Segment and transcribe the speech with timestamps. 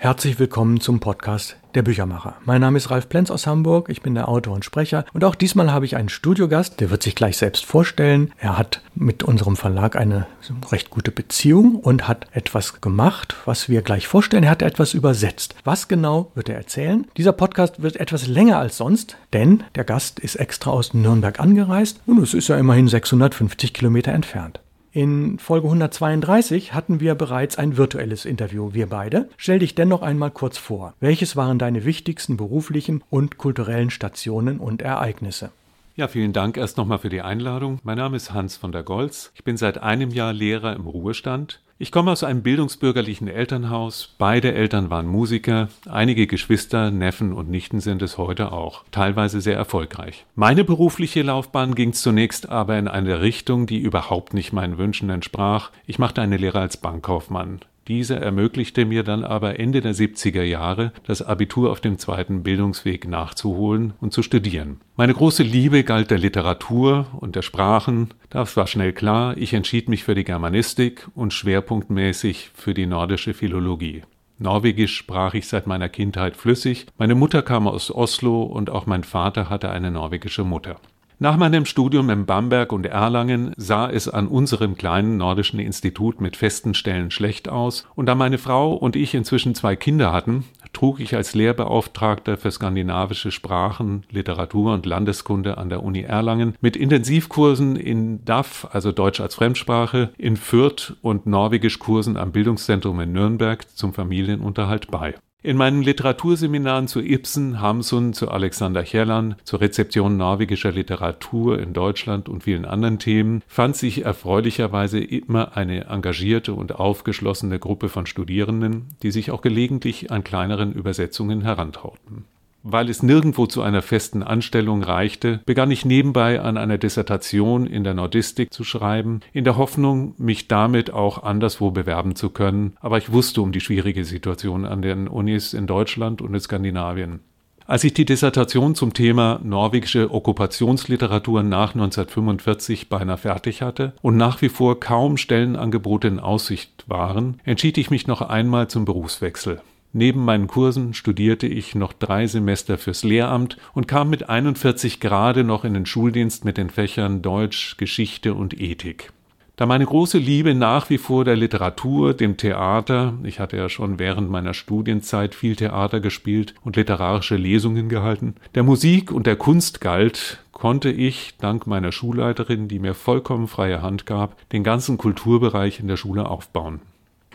[0.00, 2.36] Herzlich willkommen zum Podcast Der Büchermacher.
[2.44, 5.34] Mein Name ist Ralf Plenz aus Hamburg, ich bin der Autor und Sprecher und auch
[5.34, 8.32] diesmal habe ich einen Studiogast, der wird sich gleich selbst vorstellen.
[8.38, 10.28] Er hat mit unserem Verlag eine
[10.70, 14.44] recht gute Beziehung und hat etwas gemacht, was wir gleich vorstellen.
[14.44, 15.56] Er hat etwas übersetzt.
[15.64, 17.08] Was genau wird er erzählen?
[17.16, 22.00] Dieser Podcast wird etwas länger als sonst, denn der Gast ist extra aus Nürnberg angereist
[22.06, 24.60] und es ist ja immerhin 650 Kilometer entfernt.
[24.90, 29.28] In Folge 132 hatten wir bereits ein virtuelles Interview, wir beide.
[29.36, 30.94] Stell dich dennoch einmal kurz vor.
[30.98, 35.50] Welches waren deine wichtigsten beruflichen und kulturellen Stationen und Ereignisse?
[35.94, 37.80] Ja, vielen Dank erst nochmal für die Einladung.
[37.82, 39.32] Mein Name ist Hans von der Goltz.
[39.34, 41.60] Ich bin seit einem Jahr Lehrer im Ruhestand.
[41.80, 44.12] Ich komme aus einem bildungsbürgerlichen Elternhaus.
[44.18, 45.68] Beide Eltern waren Musiker.
[45.88, 48.82] Einige Geschwister, Neffen und Nichten sind es heute auch.
[48.90, 50.26] Teilweise sehr erfolgreich.
[50.34, 55.70] Meine berufliche Laufbahn ging zunächst aber in eine Richtung, die überhaupt nicht meinen Wünschen entsprach.
[55.86, 57.60] Ich machte eine Lehre als Bankkaufmann.
[57.88, 63.08] Diese ermöglichte mir dann aber Ende der 70er Jahre, das Abitur auf dem zweiten Bildungsweg
[63.08, 64.82] nachzuholen und zu studieren.
[64.96, 68.12] Meine große Liebe galt der Literatur und der Sprachen.
[68.28, 69.38] Das war schnell klar.
[69.38, 74.02] Ich entschied mich für die Germanistik und schwerpunktmäßig für die nordische Philologie.
[74.38, 76.86] Norwegisch sprach ich seit meiner Kindheit flüssig.
[76.98, 80.78] Meine Mutter kam aus Oslo und auch mein Vater hatte eine norwegische Mutter.
[81.20, 86.36] Nach meinem Studium in Bamberg und Erlangen sah es an unserem kleinen nordischen Institut mit
[86.36, 91.00] festen Stellen schlecht aus, und da meine Frau und ich inzwischen zwei Kinder hatten, trug
[91.00, 97.74] ich als Lehrbeauftragter für skandinavische Sprachen, Literatur und Landeskunde an der Uni Erlangen mit Intensivkursen
[97.74, 103.92] in DAF, also Deutsch als Fremdsprache, in Fürth und Norwegischkursen am Bildungszentrum in Nürnberg zum
[103.92, 105.16] Familienunterhalt bei.
[105.40, 112.28] In meinen Literaturseminaren zu Ibsen, Hamsun, zu Alexander Chellan, zur Rezeption norwegischer Literatur in Deutschland
[112.28, 118.86] und vielen anderen Themen fand sich erfreulicherweise immer eine engagierte und aufgeschlossene Gruppe von Studierenden,
[119.04, 122.24] die sich auch gelegentlich an kleineren Übersetzungen herantrauten.
[122.62, 127.84] Weil es nirgendwo zu einer festen Anstellung reichte, begann ich nebenbei an einer Dissertation in
[127.84, 132.98] der Nordistik zu schreiben, in der Hoffnung, mich damit auch anderswo bewerben zu können, aber
[132.98, 137.20] ich wusste um die schwierige Situation an den Unis in Deutschland und in Skandinavien.
[137.68, 144.40] Als ich die Dissertation zum Thema norwegische Okkupationsliteratur nach 1945 beinahe fertig hatte und nach
[144.40, 149.60] wie vor kaum Stellenangebote in Aussicht waren, entschied ich mich noch einmal zum Berufswechsel.
[149.92, 155.44] Neben meinen Kursen studierte ich noch drei Semester fürs Lehramt und kam mit 41 gerade
[155.44, 159.12] noch in den Schuldienst mit den Fächern Deutsch, Geschichte und Ethik.
[159.58, 163.98] Da meine große Liebe nach wie vor der Literatur, dem Theater, ich hatte ja schon
[163.98, 169.80] während meiner Studienzeit viel Theater gespielt und literarische Lesungen gehalten, der Musik und der Kunst
[169.80, 175.80] galt, konnte ich, dank meiner Schulleiterin, die mir vollkommen freie Hand gab, den ganzen Kulturbereich
[175.80, 176.80] in der Schule aufbauen.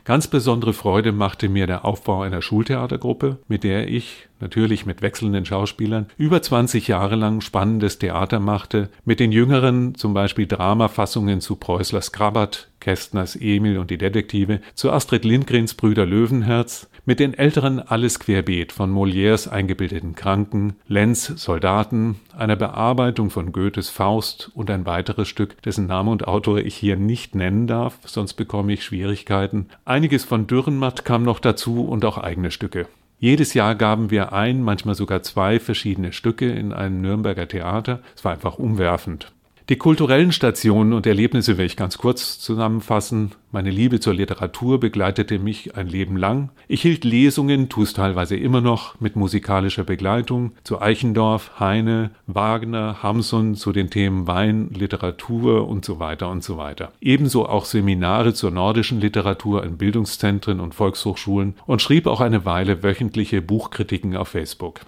[0.06, 5.46] Ganz besondere Freude machte mir der Aufbau einer Schultheatergruppe, mit der ich, natürlich mit wechselnden
[5.46, 11.56] Schauspielern, über 20 Jahre lang spannendes Theater machte, mit den Jüngeren zum Beispiel Dramafassungen zu
[11.56, 17.80] Preußlers Krabat, Kästners Emil und die Detektive, zu Astrid Lindgrens Brüder Löwenherz, mit den älteren
[17.80, 24.86] alles querbeet von Molières eingebildeten Kranken, Lenz Soldaten, einer Bearbeitung von Goethes Faust und ein
[24.86, 29.68] weiteres Stück, dessen Name und Autor ich hier nicht nennen darf, sonst bekomme ich Schwierigkeiten.
[29.86, 32.88] Einiges von Dürrenmatt kam noch dazu und auch eigene Stücke.
[33.18, 38.02] Jedes Jahr gaben wir ein, manchmal sogar zwei verschiedene Stücke in einem Nürnberger Theater.
[38.14, 39.32] Es war einfach umwerfend.
[39.69, 43.31] Die kulturellen Stationen und Erlebnisse will ich ganz kurz zusammenfassen.
[43.53, 46.50] Meine Liebe zur Literatur begleitete mich ein Leben lang.
[46.68, 53.01] Ich hielt Lesungen, tue es teilweise immer noch, mit musikalischer Begleitung zu Eichendorff, Heine, Wagner,
[53.03, 56.91] Hamsun zu den Themen Wein, Literatur und so weiter und so weiter.
[57.00, 62.84] Ebenso auch Seminare zur nordischen Literatur in Bildungszentren und Volkshochschulen und schrieb auch eine Weile
[62.84, 64.81] wöchentliche Buchkritiken auf Facebook.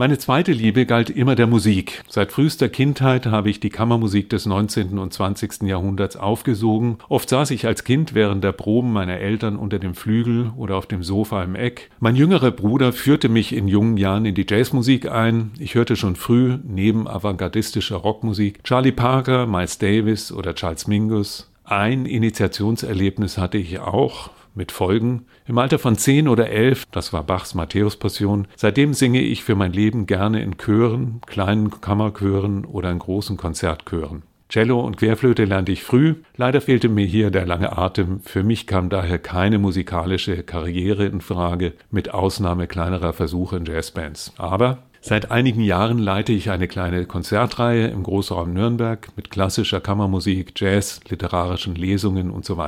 [0.00, 2.04] Meine zweite Liebe galt immer der Musik.
[2.08, 4.96] Seit frühester Kindheit habe ich die Kammermusik des 19.
[4.96, 5.62] und 20.
[5.62, 6.98] Jahrhunderts aufgesogen.
[7.08, 10.86] Oft saß ich als Kind während der Proben meiner Eltern unter dem Flügel oder auf
[10.86, 11.90] dem Sofa im Eck.
[11.98, 15.50] Mein jüngerer Bruder führte mich in jungen Jahren in die Jazzmusik ein.
[15.58, 21.50] Ich hörte schon früh neben avantgardistischer Rockmusik Charlie Parker, Miles Davis oder Charles Mingus.
[21.64, 25.24] Ein Initiationserlebnis hatte ich auch mit Folgen.
[25.46, 29.72] Im Alter von zehn oder elf, das war Bachs Matthäus-Passion, seitdem singe ich für mein
[29.72, 34.24] Leben gerne in Chören, kleinen Kammerchören oder in großen Konzertchören.
[34.50, 36.16] Cello und Querflöte lernte ich früh.
[36.36, 38.20] Leider fehlte mir hier der lange Atem.
[38.20, 44.32] Für mich kam daher keine musikalische Karriere in Frage, mit Ausnahme kleinerer Versuche in Jazzbands.
[44.36, 50.52] Aber Seit einigen Jahren leite ich eine kleine Konzertreihe im Großraum Nürnberg mit klassischer Kammermusik,
[50.56, 52.58] Jazz, literarischen Lesungen und so.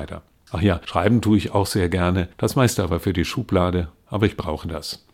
[0.53, 4.27] Ach ja, schreiben tue ich auch sehr gerne, das meiste aber für die Schublade, aber
[4.27, 5.05] ich brauche das.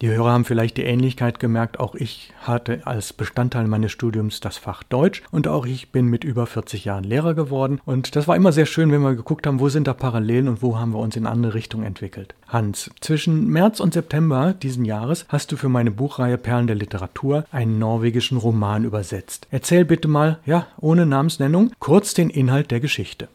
[0.00, 1.80] Die Hörer haben vielleicht die Ähnlichkeit gemerkt.
[1.80, 6.22] Auch ich hatte als Bestandteil meines Studiums das Fach Deutsch und auch ich bin mit
[6.22, 7.80] über 40 Jahren Lehrer geworden.
[7.84, 10.62] Und das war immer sehr schön, wenn wir geguckt haben, wo sind da Parallelen und
[10.62, 12.36] wo haben wir uns in andere Richtungen entwickelt.
[12.46, 17.44] Hans, zwischen März und September diesen Jahres hast du für meine Buchreihe Perlen der Literatur
[17.50, 19.48] einen norwegischen Roman übersetzt.
[19.50, 23.26] Erzähl bitte mal, ja, ohne Namensnennung, kurz den Inhalt der Geschichte.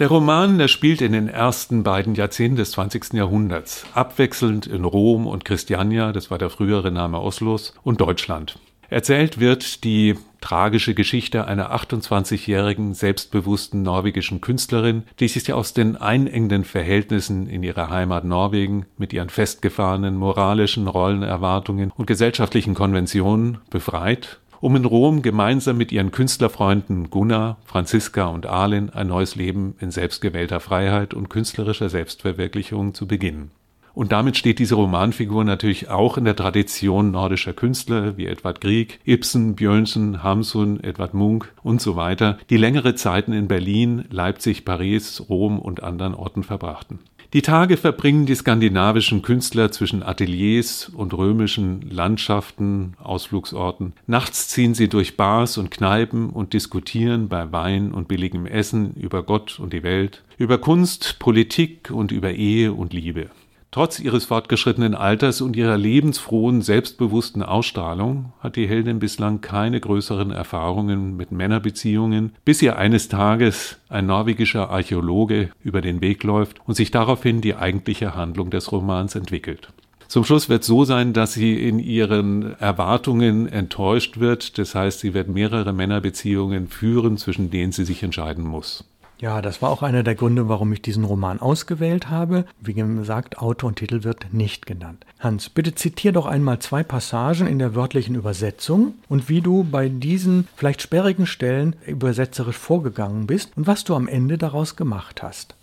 [0.00, 3.12] Der Roman, der spielt in den ersten beiden Jahrzehnten des 20.
[3.12, 8.58] Jahrhunderts, abwechselnd in Rom und Christiania, das war der frühere Name Oslos, und Deutschland.
[8.90, 16.64] Erzählt wird die tragische Geschichte einer 28-jährigen, selbstbewussten norwegischen Künstlerin, die sich aus den einengenden
[16.64, 24.76] Verhältnissen in ihrer Heimat Norwegen mit ihren festgefahrenen moralischen Rollenerwartungen und gesellschaftlichen Konventionen befreit um
[24.76, 30.58] in Rom gemeinsam mit ihren Künstlerfreunden Gunnar, Franziska und Arlen ein neues Leben in selbstgewählter
[30.58, 33.50] Freiheit und künstlerischer Selbstverwirklichung zu beginnen.
[33.92, 39.00] Und damit steht diese Romanfigur natürlich auch in der Tradition nordischer Künstler wie Edvard Grieg,
[39.04, 45.26] Ibsen, Björnsen, Hamsun, Edvard Munk und so weiter, die längere Zeiten in Berlin, Leipzig, Paris,
[45.28, 47.00] Rom und anderen Orten verbrachten.
[47.34, 53.92] Die Tage verbringen die skandinavischen Künstler zwischen Ateliers und römischen Landschaften, Ausflugsorten.
[54.06, 59.24] Nachts ziehen sie durch Bars und Kneipen und diskutieren bei Wein und billigem Essen über
[59.24, 63.30] Gott und die Welt, über Kunst, Politik und über Ehe und Liebe.
[63.74, 70.30] Trotz ihres fortgeschrittenen Alters und ihrer lebensfrohen, selbstbewussten Ausstrahlung hat die Heldin bislang keine größeren
[70.30, 76.74] Erfahrungen mit Männerbeziehungen, bis ihr eines Tages ein norwegischer Archäologe über den Weg läuft und
[76.74, 79.70] sich daraufhin die eigentliche Handlung des Romans entwickelt.
[80.06, 84.56] Zum Schluss wird so sein, dass sie in ihren Erwartungen enttäuscht wird.
[84.56, 88.84] Das heißt, sie wird mehrere Männerbeziehungen führen, zwischen denen sie sich entscheiden muss.
[89.18, 92.44] Ja, das war auch einer der Gründe, warum ich diesen Roman ausgewählt habe.
[92.60, 95.06] Wie gesagt, Autor und Titel wird nicht genannt.
[95.20, 99.88] Hans, bitte zitier doch einmal zwei Passagen in der wörtlichen Übersetzung und wie du bei
[99.88, 105.54] diesen vielleicht sperrigen Stellen übersetzerisch vorgegangen bist und was du am Ende daraus gemacht hast.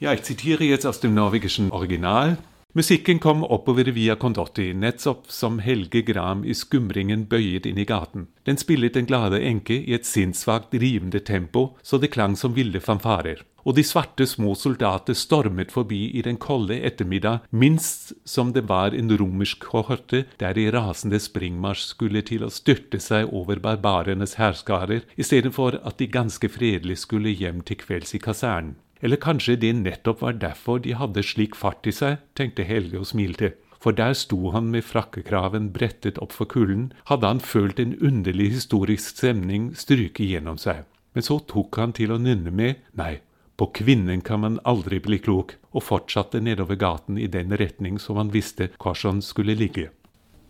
[0.00, 2.38] Ja, ich zitiere jetzt aus dem norwegischen Original.
[2.76, 8.26] Musikken kom oppover via Condotti, nettopp som Helge Gram i skumringen bøyet inn i gaten.
[8.44, 12.84] Den spillet den glade enke i et sinnssvakt rivende tempo, så det klang som ville
[12.84, 13.40] fanfarer.
[13.64, 18.92] Og de svarte små soldater stormet forbi i den kolde ettermiddag, minst som det var
[18.92, 25.08] en romersk kohorte der i rasende springmarsj skulle til å styrte seg over barbarenes hærskarer,
[25.16, 28.76] istedenfor at de ganske fredelig skulle hjem til kvelds i kasernen.
[29.06, 33.06] Eller kanskje det nettopp var derfor de hadde slik fart i seg, tenkte Helge og
[33.06, 33.52] smilte.
[33.78, 38.48] For der sto han med frakkekraven brettet opp for kulden, hadde han følt en underlig
[38.56, 40.82] historisk stemning stryke gjennom seg.
[41.14, 43.20] Men så tok han til å nynne med Nei,
[43.56, 48.18] på kvinnen kan man aldri bli klok, og fortsatte nedover gaten i den retning som
[48.18, 49.92] han visste Korson skulle ligge.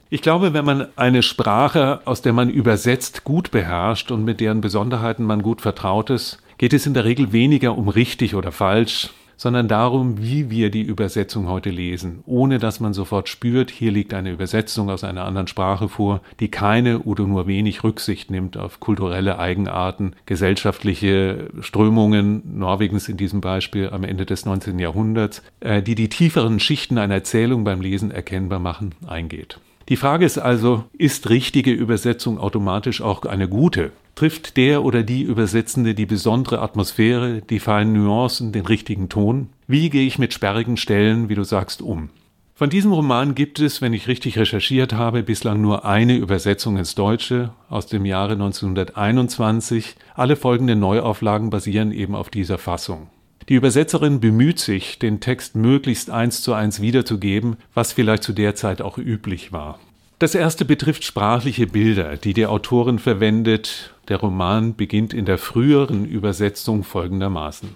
[0.09, 4.61] Ich glaube, wenn man eine Sprache, aus der man übersetzt, gut beherrscht und mit deren
[4.61, 9.11] Besonderheiten man gut vertraut ist, geht es in der Regel weniger um richtig oder falsch,
[9.37, 14.15] sondern darum, wie wir die Übersetzung heute lesen, ohne dass man sofort spürt, hier liegt
[14.15, 18.81] eine Übersetzung aus einer anderen Sprache vor, die keine oder nur wenig Rücksicht nimmt auf
[18.81, 24.79] kulturelle Eigenarten, gesellschaftliche Strömungen Norwegens in diesem Beispiel am Ende des 19.
[24.79, 29.61] Jahrhunderts, äh, die die tieferen Schichten einer Erzählung beim Lesen erkennbar machen, eingeht.
[29.89, 33.93] Die Frage ist also, ist richtige Übersetzung automatisch auch eine gute?
[34.17, 39.49] Trifft der oder die Übersetzende die besondere Atmosphäre, die feinen Nuancen, den richtigen Ton?
[39.69, 42.09] Wie gehe ich mit sperrigen Stellen, wie du sagst, um?
[42.55, 46.97] Von diesem Roman gibt es, wenn ich richtig recherchiert habe, bislang nur eine Übersetzung ins
[46.97, 49.95] Deutsche aus dem Jahre 1921.
[50.15, 53.09] Alle folgenden Neuauflagen basieren eben auf dieser Fassung.
[53.49, 58.57] Die Übersetzerin bemüht sich, den Text möglichst eins zu eins wiederzugeben, was vielleicht zu der
[58.57, 59.79] Zeit auch üblich war.
[60.19, 63.95] Das erste betrifft sprachliche Bilder, die die Autorin verwendet.
[64.09, 67.69] Der Roman beginnt in der früheren Übersetzung folgendermaßen.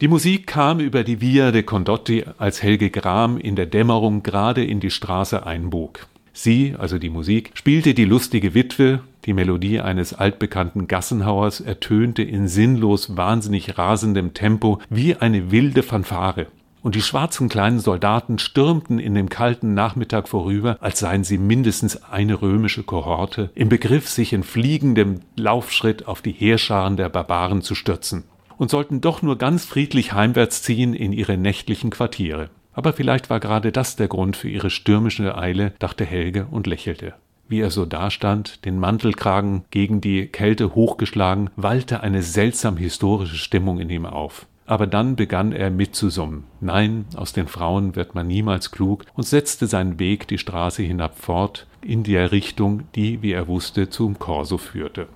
[0.00, 4.64] Die Musik kam über die Via de Condotti, als Helge Gram in der Dämmerung gerade
[4.64, 6.06] in die Straße einbog.
[6.40, 12.46] Sie, also die Musik, spielte die lustige Witwe, die Melodie eines altbekannten Gassenhauers ertönte in
[12.46, 16.46] sinnlos wahnsinnig rasendem Tempo wie eine wilde Fanfare
[16.80, 22.04] und die schwarzen kleinen Soldaten stürmten in dem kalten Nachmittag vorüber, als seien sie mindestens
[22.04, 27.74] eine römische Kohorte, im Begriff, sich in fliegendem Laufschritt auf die Heerscharen der Barbaren zu
[27.74, 28.22] stürzen,
[28.58, 32.48] und sollten doch nur ganz friedlich heimwärts ziehen in ihre nächtlichen Quartiere.
[32.78, 37.14] Aber vielleicht war gerade das der Grund für ihre stürmische Eile, dachte Helge und lächelte.
[37.48, 43.80] Wie er so dastand, den Mantelkragen gegen die Kälte hochgeschlagen, wallte eine seltsam historische Stimmung
[43.80, 44.46] in ihm auf.
[44.68, 46.44] aber dann begann er mitzusummen.
[46.60, 51.18] Nein, aus den Frauen wird man niemals klug und setzte seinen Weg die Straße hinab
[51.18, 55.08] fort, in der Richtung, die, wie er wusste, zum Korso führte.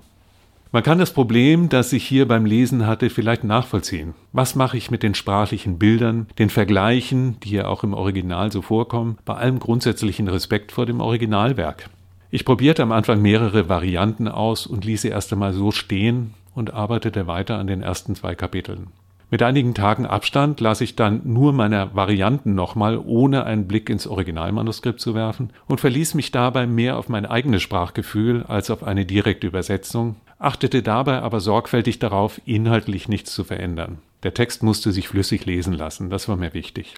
[0.75, 4.15] Man kann das Problem, das ich hier beim Lesen hatte, vielleicht nachvollziehen.
[4.33, 8.63] Was mache ich mit den sprachlichen Bildern, den Vergleichen, die ja auch im Original so
[8.63, 11.91] vorkommen, bei allem grundsätzlichen Respekt vor dem Originalwerk?
[12.31, 16.73] Ich probierte am Anfang mehrere Varianten aus und ließ sie erst einmal so stehen und
[16.73, 18.87] arbeitete weiter an den ersten zwei Kapiteln.
[19.33, 24.07] Mit einigen Tagen Abstand las ich dann nur meine Varianten nochmal, ohne einen Blick ins
[24.07, 29.07] Originalmanuskript zu werfen und verließ mich dabei mehr auf mein eigenes Sprachgefühl als auf eine
[29.07, 34.01] direkte Übersetzung, achtete dabei aber sorgfältig darauf, inhaltlich nichts zu verändern.
[34.23, 36.97] Der Text musste sich flüssig lesen lassen, das war mir wichtig.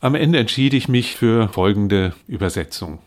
[0.00, 2.98] Am Ende entschied ich mich für folgende Übersetzung.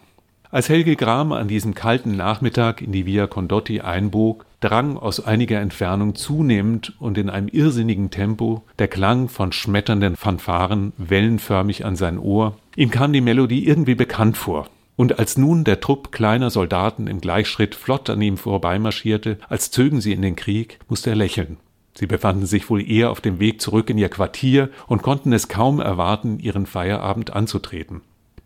[0.50, 5.60] Als Helge Gram an diesem kalten Nachmittag in die Via Condotti einbog, drang aus einiger
[5.60, 12.18] Entfernung zunehmend und in einem irrsinnigen Tempo der Klang von schmetternden Fanfaren wellenförmig an sein
[12.18, 12.58] Ohr.
[12.76, 14.70] Ihm kam die Melodie irgendwie bekannt vor.
[14.96, 20.00] Und als nun der Trupp kleiner Soldaten im Gleichschritt flott an ihm vorbeimarschierte, als zögen
[20.00, 21.58] sie in den Krieg, musste er lächeln.
[21.94, 25.48] Sie befanden sich wohl eher auf dem Weg zurück in ihr Quartier und konnten es
[25.48, 28.02] kaum erwarten, ihren Feierabend anzutreten.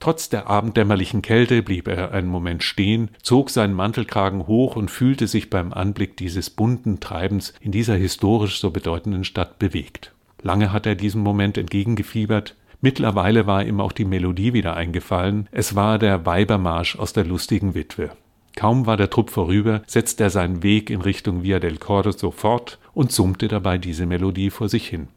[0.06, 5.26] Trotz der abenddämmerlichen Kälte blieb er einen Moment stehen, zog seinen Mantelkragen hoch und fühlte
[5.26, 10.14] sich beim Anblick dieses bunten Treibens in dieser historisch so bedeutenden Stadt bewegt.
[10.44, 12.56] Lange hat er diesem Moment entgegengefiebert.
[12.82, 15.50] Mittlerweile war ihm auch die Melodie wieder eingefallen.
[15.52, 18.12] Es war der Weibermarsch aus der lustigen Witwe.
[18.56, 22.78] Kaum war der Trupp vorüber, setzte er seinen Weg in Richtung Via del Corso fort
[22.94, 25.08] und summte dabei diese Melodie vor sich hin.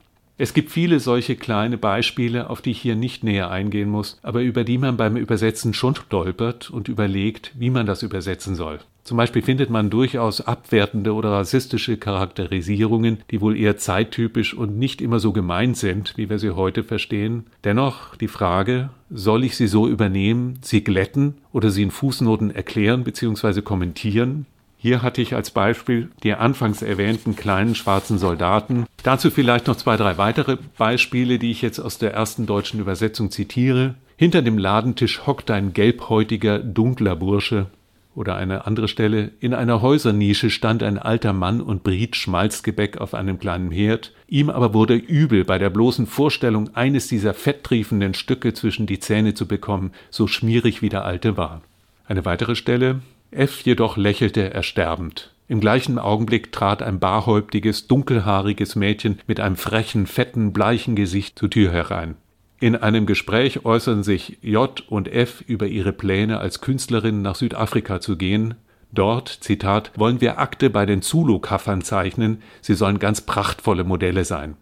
[0.40, 4.40] Es gibt viele solche kleine Beispiele, auf die ich hier nicht näher eingehen muss, aber
[4.42, 8.78] über die man beim Übersetzen schon stolpert und überlegt, wie man das übersetzen soll.
[9.02, 15.00] Zum Beispiel findet man durchaus abwertende oder rassistische Charakterisierungen, die wohl eher zeittypisch und nicht
[15.00, 17.46] immer so gemeint sind, wie wir sie heute verstehen.
[17.64, 23.02] Dennoch die Frage, soll ich sie so übernehmen, sie glätten oder sie in Fußnoten erklären
[23.02, 23.62] bzw.
[23.62, 24.46] kommentieren?
[24.80, 28.86] Hier hatte ich als Beispiel die anfangs erwähnten kleinen schwarzen Soldaten.
[29.02, 33.32] Dazu vielleicht noch zwei, drei weitere Beispiele, die ich jetzt aus der ersten deutschen Übersetzung
[33.32, 33.96] zitiere.
[34.16, 37.66] Hinter dem Ladentisch hockt ein gelbhäutiger, dunkler Bursche.
[38.14, 39.32] Oder eine andere Stelle.
[39.40, 44.12] In einer Häusernische stand ein alter Mann und briet Schmalzgebäck auf einem kleinen Herd.
[44.28, 49.34] Ihm aber wurde übel bei der bloßen Vorstellung, eines dieser fetttriefenden Stücke zwischen die Zähne
[49.34, 51.62] zu bekommen, so schmierig wie der alte war.
[52.06, 53.00] Eine weitere Stelle.
[53.30, 55.34] F jedoch lächelte ersterbend.
[55.48, 61.50] Im gleichen Augenblick trat ein barhäuptiges, dunkelhaariges Mädchen mit einem frechen, fetten, bleichen Gesicht zur
[61.50, 62.16] Tür herein.
[62.60, 68.00] In einem Gespräch äußern sich J und F über ihre Pläne, als Künstlerin nach Südafrika
[68.00, 68.54] zu gehen.
[68.92, 74.56] Dort, Zitat, wollen wir Akte bei den Zulu-Kaffern zeichnen, sie sollen ganz prachtvolle Modelle sein.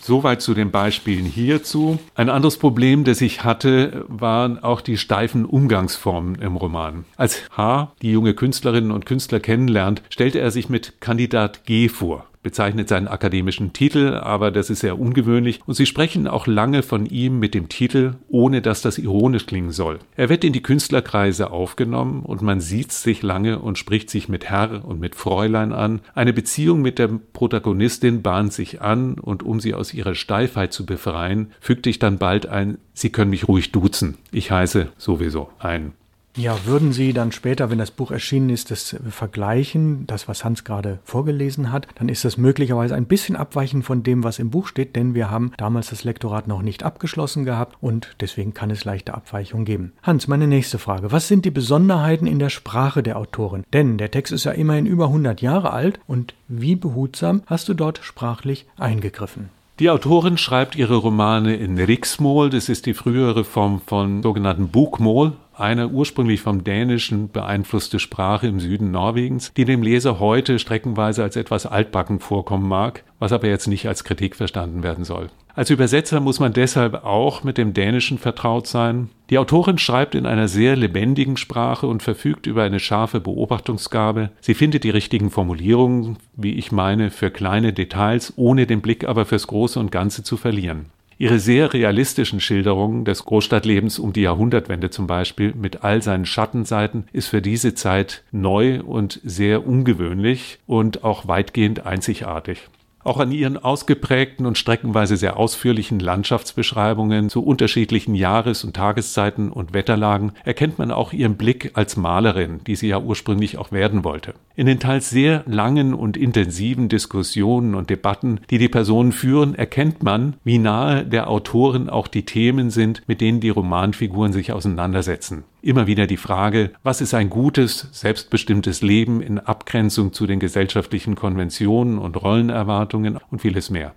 [0.00, 1.98] Soweit zu den Beispielen hierzu.
[2.14, 7.04] Ein anderes Problem, das ich hatte, waren auch die steifen Umgangsformen im Roman.
[7.16, 7.92] Als H.
[8.00, 13.08] die junge Künstlerinnen und Künstler kennenlernt, stellte er sich mit Kandidat G vor bezeichnet seinen
[13.08, 17.54] akademischen Titel, aber das ist sehr ungewöhnlich und sie sprechen auch lange von ihm mit
[17.54, 19.98] dem Titel, ohne dass das ironisch klingen soll.
[20.16, 24.48] Er wird in die Künstlerkreise aufgenommen und man sieht sich lange und spricht sich mit
[24.48, 26.00] Herr und mit Fräulein an.
[26.14, 30.86] Eine Beziehung mit der Protagonistin bahnt sich an und um sie aus ihrer Steifheit zu
[30.86, 34.18] befreien, fügte ich dann bald ein, Sie können mich ruhig duzen.
[34.30, 35.94] Ich heiße sowieso ein.
[36.36, 40.62] Ja, würden Sie dann später, wenn das Buch erschienen ist, das vergleichen, das, was Hans
[40.62, 44.68] gerade vorgelesen hat, dann ist das möglicherweise ein bisschen abweichend von dem, was im Buch
[44.68, 48.84] steht, denn wir haben damals das Lektorat noch nicht abgeschlossen gehabt und deswegen kann es
[48.84, 49.92] leichte Abweichungen geben.
[50.04, 51.10] Hans, meine nächste Frage.
[51.10, 53.64] Was sind die Besonderheiten in der Sprache der Autorin?
[53.72, 57.74] Denn der Text ist ja immerhin über 100 Jahre alt und wie behutsam hast du
[57.74, 59.48] dort sprachlich eingegriffen?
[59.80, 65.32] Die Autorin schreibt ihre Romane in Riksmål, das ist die frühere Form von sogenannten Bokmål,
[65.60, 71.36] eine ursprünglich vom Dänischen beeinflusste Sprache im Süden Norwegens, die dem Leser heute streckenweise als
[71.36, 75.30] etwas altbacken vorkommen mag, was aber jetzt nicht als Kritik verstanden werden soll.
[75.54, 79.10] Als Übersetzer muss man deshalb auch mit dem Dänischen vertraut sein.
[79.30, 84.30] Die Autorin schreibt in einer sehr lebendigen Sprache und verfügt über eine scharfe Beobachtungsgabe.
[84.40, 89.26] Sie findet die richtigen Formulierungen, wie ich meine, für kleine Details, ohne den Blick aber
[89.26, 90.86] fürs Große und Ganze zu verlieren.
[91.20, 97.04] Ihre sehr realistischen Schilderungen des Großstadtlebens um die Jahrhundertwende zum Beispiel mit all seinen Schattenseiten
[97.12, 102.70] ist für diese Zeit neu und sehr ungewöhnlich und auch weitgehend einzigartig.
[103.02, 109.72] Auch an ihren ausgeprägten und streckenweise sehr ausführlichen Landschaftsbeschreibungen zu unterschiedlichen Jahres- und Tageszeiten und
[109.72, 114.34] Wetterlagen erkennt man auch ihren Blick als Malerin, die sie ja ursprünglich auch werden wollte.
[114.54, 120.02] In den teils sehr langen und intensiven Diskussionen und Debatten, die die Personen führen, erkennt
[120.02, 125.44] man, wie nahe der Autorin auch die Themen sind, mit denen die Romanfiguren sich auseinandersetzen.
[125.62, 131.16] Immer wieder die Frage, was ist ein gutes, selbstbestimmtes Leben in Abgrenzung zu den gesellschaftlichen
[131.16, 133.92] Konventionen und Rollenerwartungen und vieles mehr.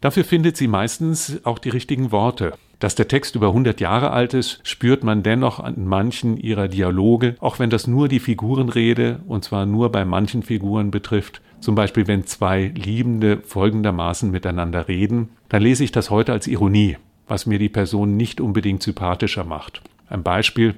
[0.00, 2.54] Dafür findet sie meistens auch die richtigen Worte.
[2.78, 7.36] Dass der Text über 100 Jahre alt ist, spürt man dennoch an manchen ihrer Dialoge,
[7.40, 11.42] auch wenn das nur die Figurenrede, und zwar nur bei manchen Figuren betrifft.
[11.60, 16.96] Zum Beispiel, wenn zwei Liebende folgendermaßen miteinander reden, dann lese ich das heute als Ironie,
[17.28, 19.82] was mir die Person nicht unbedingt sympathischer macht.
[20.08, 20.74] Ein Beispiel,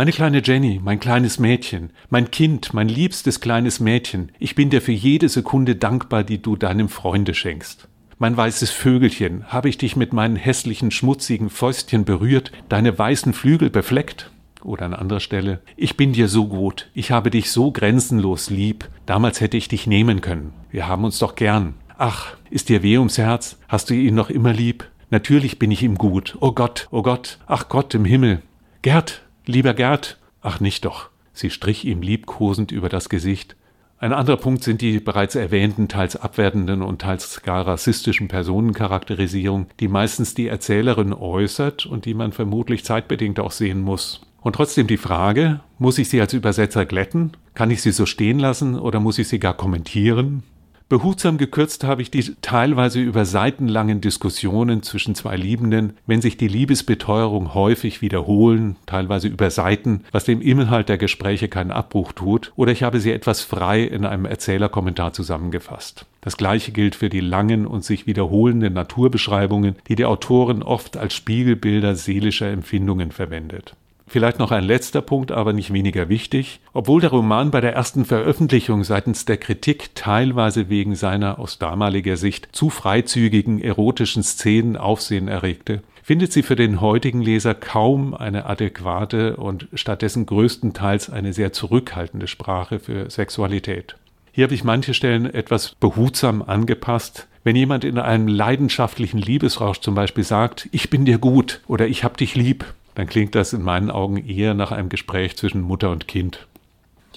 [0.00, 4.80] meine kleine Jenny, mein kleines Mädchen, mein Kind, mein liebstes kleines Mädchen, ich bin dir
[4.80, 7.86] für jede Sekunde dankbar, die du deinem Freunde schenkst.
[8.18, 13.68] Mein weißes Vögelchen, habe ich dich mit meinen hässlichen, schmutzigen Fäustchen berührt, deine weißen Flügel
[13.68, 14.30] befleckt?
[14.64, 18.88] Oder an anderer Stelle, ich bin dir so gut, ich habe dich so grenzenlos lieb,
[19.04, 21.74] damals hätte ich dich nehmen können, wir haben uns doch gern.
[21.98, 24.88] Ach, ist dir weh ums Herz, hast du ihn noch immer lieb?
[25.10, 28.40] Natürlich bin ich ihm gut, oh Gott, oh Gott, ach Gott im Himmel.
[28.80, 31.08] Gerd, Lieber Gerd, ach nicht doch.
[31.32, 33.56] Sie strich ihm liebkosend über das Gesicht.
[33.98, 39.88] Ein anderer Punkt sind die bereits erwähnten, teils abwertenden und teils gar rassistischen Personencharakterisierungen, die
[39.88, 44.20] meistens die Erzählerin äußert und die man vermutlich zeitbedingt auch sehen muss.
[44.40, 47.32] Und trotzdem die Frage, muss ich sie als Übersetzer glätten?
[47.54, 50.44] Kann ich sie so stehen lassen oder muss ich sie gar kommentieren?
[50.90, 56.48] Behutsam gekürzt habe ich die teilweise über seitenlangen Diskussionen zwischen zwei Liebenden, wenn sich die
[56.48, 62.72] Liebesbeteuerung häufig wiederholen, teilweise über Seiten, was dem Inhalt der Gespräche keinen Abbruch tut, oder
[62.72, 66.06] ich habe sie etwas frei in einem Erzählerkommentar zusammengefasst.
[66.22, 71.14] Das gleiche gilt für die langen und sich wiederholenden Naturbeschreibungen, die die Autorin oft als
[71.14, 73.76] Spiegelbilder seelischer Empfindungen verwendet.
[74.10, 76.58] Vielleicht noch ein letzter Punkt, aber nicht weniger wichtig.
[76.72, 82.16] Obwohl der Roman bei der ersten Veröffentlichung seitens der Kritik teilweise wegen seiner aus damaliger
[82.16, 88.46] Sicht zu freizügigen erotischen Szenen Aufsehen erregte, findet sie für den heutigen Leser kaum eine
[88.46, 93.94] adäquate und stattdessen größtenteils eine sehr zurückhaltende Sprache für Sexualität.
[94.32, 97.28] Hier habe ich manche Stellen etwas behutsam angepasst.
[97.44, 102.02] Wenn jemand in einem leidenschaftlichen Liebesrausch zum Beispiel sagt, ich bin dir gut oder ich
[102.02, 105.90] hab dich lieb, dann klingt das in meinen Augen eher nach einem Gespräch zwischen Mutter
[105.90, 106.46] und Kind.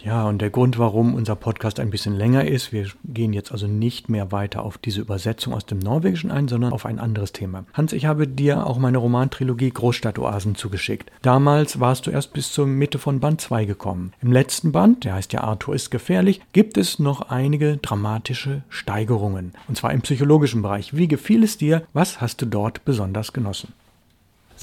[0.03, 3.67] Ja, und der Grund, warum unser Podcast ein bisschen länger ist, wir gehen jetzt also
[3.67, 7.63] nicht mehr weiter auf diese Übersetzung aus dem Norwegischen ein, sondern auf ein anderes Thema.
[7.73, 11.09] Hans, ich habe dir auch meine Romantrilogie Großstadtoasen zugeschickt.
[11.21, 14.11] Damals warst du erst bis zur Mitte von Band 2 gekommen.
[14.21, 19.53] Im letzten Band, der heißt ja Arthur ist gefährlich, gibt es noch einige dramatische Steigerungen.
[19.69, 20.97] Und zwar im psychologischen Bereich.
[20.97, 21.83] Wie gefiel es dir?
[21.93, 23.73] Was hast du dort besonders genossen?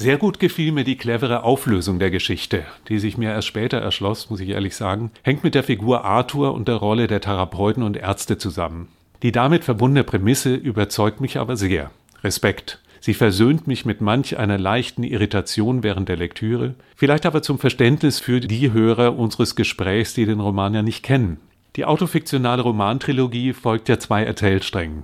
[0.01, 4.31] Sehr gut gefiel mir die clevere Auflösung der Geschichte, die sich mir erst später erschloss,
[4.31, 7.97] muss ich ehrlich sagen, hängt mit der Figur Arthur und der Rolle der Therapeuten und
[7.97, 8.87] Ärzte zusammen.
[9.21, 11.91] Die damit verbundene Prämisse überzeugt mich aber sehr.
[12.23, 12.79] Respekt.
[12.99, 18.19] Sie versöhnt mich mit manch einer leichten Irritation während der Lektüre, vielleicht aber zum Verständnis
[18.19, 21.37] für die Hörer unseres Gesprächs, die den Roman ja nicht kennen.
[21.75, 25.03] Die autofiktionale Romantrilogie folgt ja zwei Erzählsträngen.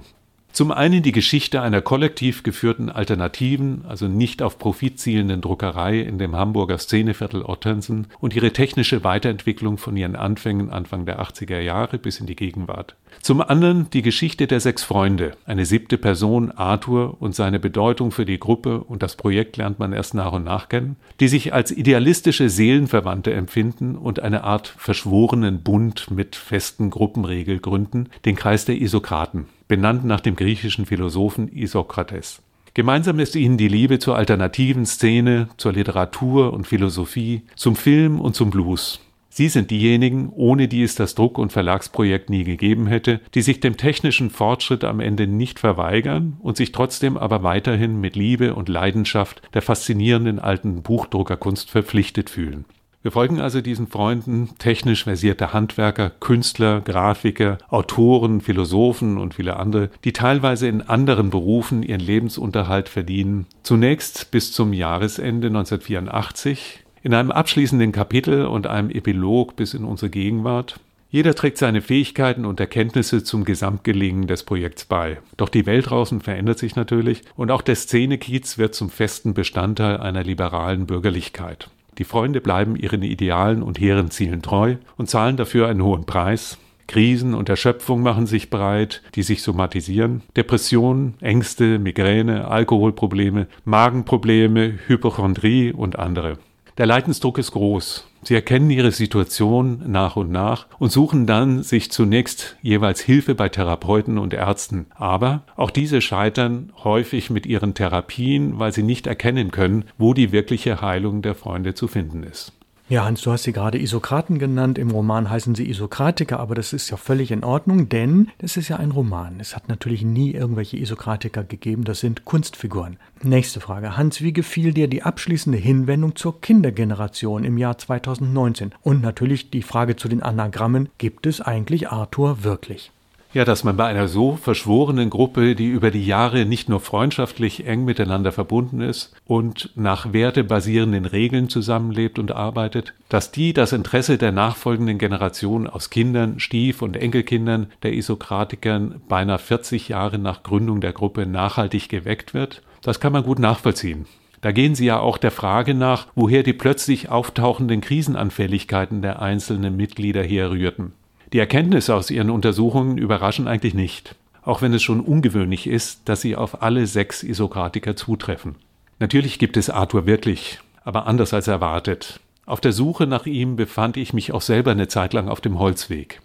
[0.58, 6.18] Zum einen die Geschichte einer kollektiv geführten alternativen, also nicht auf Profit zielenden Druckerei in
[6.18, 12.00] dem Hamburger Szeneviertel Ottensen und ihre technische Weiterentwicklung von ihren Anfängen Anfang der 80er Jahre
[12.00, 12.96] bis in die Gegenwart.
[13.22, 18.26] Zum anderen die Geschichte der sechs Freunde, eine siebte Person, Arthur, und seine Bedeutung für
[18.26, 21.70] die Gruppe und das Projekt lernt man erst nach und nach kennen, die sich als
[21.70, 28.82] idealistische Seelenverwandte empfinden und eine Art verschworenen Bund mit festen Gruppenregel gründen, den Kreis der
[28.82, 32.42] Isokraten benannt nach dem griechischen Philosophen Isokrates.
[32.74, 38.36] Gemeinsam ist ihnen die Liebe zur alternativen Szene, zur Literatur und Philosophie, zum Film und
[38.36, 39.00] zum Blues.
[39.38, 43.60] Sie sind diejenigen, ohne die es das Druck- und Verlagsprojekt nie gegeben hätte, die sich
[43.60, 48.68] dem technischen Fortschritt am Ende nicht verweigern und sich trotzdem aber weiterhin mit Liebe und
[48.68, 52.66] Leidenschaft der faszinierenden alten Buchdruckerkunst verpflichtet fühlen.
[53.04, 59.90] Wir folgen also diesen Freunden, technisch versierte Handwerker, Künstler, Grafiker, Autoren, Philosophen und viele andere,
[60.04, 63.46] die teilweise in anderen Berufen ihren Lebensunterhalt verdienen.
[63.64, 70.10] Zunächst bis zum Jahresende 1984, in einem abschließenden Kapitel und einem Epilog bis in unsere
[70.10, 70.80] Gegenwart.
[71.10, 75.20] Jeder trägt seine Fähigkeiten und Erkenntnisse zum Gesamtgelingen des Projekts bei.
[75.38, 79.98] Doch die Welt draußen verändert sich natürlich und auch der Szenekiez wird zum festen Bestandteil
[79.98, 81.70] einer liberalen Bürgerlichkeit.
[81.98, 86.58] Die Freunde bleiben ihren Idealen und hehren Zielen treu und zahlen dafür einen hohen Preis.
[86.88, 90.22] Krisen und Erschöpfung machen sich breit, die sich somatisieren.
[90.36, 96.38] Depressionen, Ängste, Migräne, Alkoholprobleme, Magenprobleme, Hypochondrie und andere.
[96.78, 98.06] Der Leidensdruck ist groß.
[98.22, 103.50] Sie erkennen ihre Situation nach und nach und suchen dann sich zunächst jeweils Hilfe bei
[103.50, 104.86] Therapeuten und Ärzten.
[104.94, 110.32] Aber auch diese scheitern häufig mit ihren Therapien, weil sie nicht erkennen können, wo die
[110.32, 112.52] wirkliche Heilung der Freunde zu finden ist.
[112.90, 114.78] Ja, Hans, du hast sie gerade Isokraten genannt.
[114.78, 118.70] Im Roman heißen sie Isokratiker, aber das ist ja völlig in Ordnung, denn es ist
[118.70, 119.42] ja ein Roman.
[119.42, 121.84] Es hat natürlich nie irgendwelche Isokratiker gegeben.
[121.84, 122.96] Das sind Kunstfiguren.
[123.22, 123.98] Nächste Frage.
[123.98, 128.72] Hans, wie gefiel dir die abschließende Hinwendung zur Kindergeneration im Jahr 2019?
[128.84, 130.88] Und natürlich die Frage zu den Anagrammen.
[130.98, 132.94] Gibt es eigentlich Arthur wirklich?
[133.38, 137.68] Ja, dass man bei einer so verschworenen Gruppe, die über die Jahre nicht nur freundschaftlich
[137.68, 144.18] eng miteinander verbunden ist und nach wertebasierenden Regeln zusammenlebt und arbeitet, dass die das Interesse
[144.18, 150.82] der nachfolgenden Generation aus Kindern, Stief- und Enkelkindern der Isokratikern beinahe 40 Jahre nach Gründung
[150.82, 154.08] der Gruppe nachhaltig geweckt wird, das kann man gut nachvollziehen.
[154.42, 159.78] Da gehen Sie ja auch der Frage nach, woher die plötzlich auftauchenden Krisenanfälligkeiten der einzelnen
[159.78, 160.94] Mitglieder herrührten.
[161.34, 166.22] Die Erkenntnisse aus ihren Untersuchungen überraschen eigentlich nicht, auch wenn es schon ungewöhnlich ist, dass
[166.22, 168.56] sie auf alle sechs Isokratiker zutreffen.
[169.00, 172.22] Natürlich gibt es Arthur wirklich, aber anders als erwartet.
[172.46, 175.60] Auf der Suche nach ihm befand ich mich auch selber eine Zeit lang auf dem
[175.60, 176.22] Holzweg.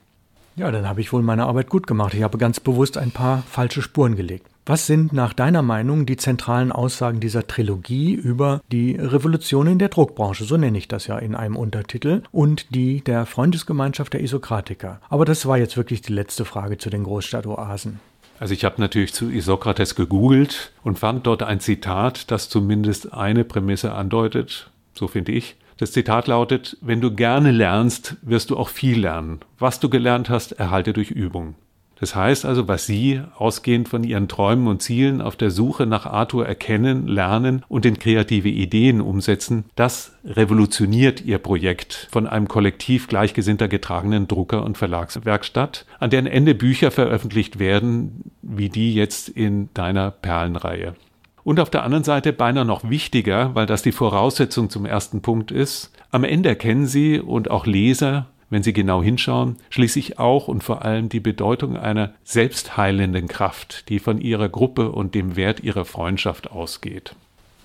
[0.55, 2.15] Ja, dann habe ich wohl meine Arbeit gut gemacht.
[2.15, 4.47] Ich habe ganz bewusst ein paar falsche Spuren gelegt.
[4.65, 9.89] Was sind nach deiner Meinung die zentralen Aussagen dieser Trilogie über die Revolution in der
[9.89, 15.01] Druckbranche, so nenne ich das ja in einem Untertitel, und die der Freundesgemeinschaft der Isokratiker?
[15.09, 17.99] Aber das war jetzt wirklich die letzte Frage zu den Großstadtoasen.
[18.39, 23.43] Also ich habe natürlich zu Isokrates gegoogelt und fand dort ein Zitat, das zumindest eine
[23.43, 25.57] Prämisse andeutet, so finde ich.
[25.79, 29.41] Das Zitat lautet, wenn du gerne lernst, wirst du auch viel lernen.
[29.59, 31.57] Was du gelernt hast, erhalte durch Übung.
[32.03, 36.05] Das heißt also, was Sie, ausgehend von Ihren Träumen und Zielen, auf der Suche nach
[36.05, 43.07] Arthur erkennen, lernen und in kreative Ideen umsetzen, das revolutioniert Ihr Projekt von einem Kollektiv
[43.07, 49.69] gleichgesinnter getragenen Drucker- und Verlagswerkstatt, an deren Ende Bücher veröffentlicht werden, wie die jetzt in
[49.73, 50.97] deiner Perlenreihe.
[51.45, 55.53] Und auf der anderen Seite beinahe noch wichtiger, weil das die Voraussetzung zum ersten Punkt
[55.53, 60.63] ist, am Ende erkennen Sie und auch Leser, wenn Sie genau hinschauen, schließlich auch und
[60.63, 65.87] vor allem die Bedeutung einer selbstheilenden Kraft, die von Ihrer Gruppe und dem Wert Ihrer
[65.87, 67.17] Freundschaft ausgeht.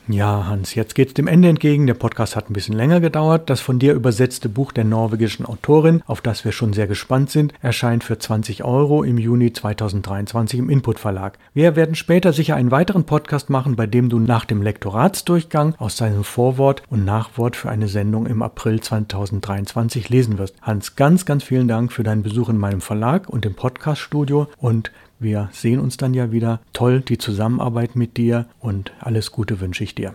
[0.10, 1.86] Ja, Hans, jetzt geht's dem Ende entgegen.
[1.86, 3.50] Der Podcast hat ein bisschen länger gedauert.
[3.50, 7.54] Das von dir übersetzte Buch der norwegischen Autorin, auf das wir schon sehr gespannt sind,
[7.62, 11.38] erscheint für 20 Euro im Juni 2023 im Input Verlag.
[11.54, 15.98] Wir werden später sicher einen weiteren Podcast machen, bei dem du nach dem Lektoratsdurchgang aus
[15.98, 20.56] seinem Vorwort und Nachwort für eine Sendung im April 2023 lesen wirst.
[20.62, 24.90] Hans, ganz, ganz vielen Dank für deinen Besuch in meinem Verlag und im Podcaststudio und
[25.20, 26.60] wir sehen uns dann ja wieder.
[26.74, 30.14] Toll, die Zusammenarbeit mit dir und alles Gute wünsche ich dir.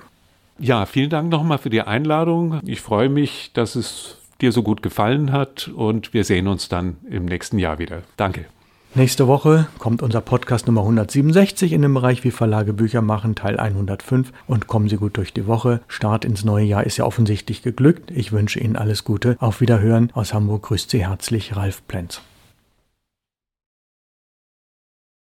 [0.58, 2.60] Ja, vielen Dank nochmal für die Einladung.
[2.64, 6.96] Ich freue mich, dass es dir so gut gefallen hat und wir sehen uns dann
[7.08, 8.02] im nächsten Jahr wieder.
[8.16, 8.46] Danke.
[8.94, 13.58] Nächste Woche kommt unser Podcast Nummer 167 in dem Bereich Wie Verlage Bücher machen, Teil
[13.58, 14.32] 105.
[14.46, 15.80] Und kommen Sie gut durch die Woche.
[15.88, 18.10] Start ins neue Jahr ist ja offensichtlich geglückt.
[18.10, 19.36] Ich wünsche Ihnen alles Gute.
[19.40, 20.10] Auf Wiederhören.
[20.12, 22.20] Aus Hamburg grüßt Sie herzlich Ralf Plenz.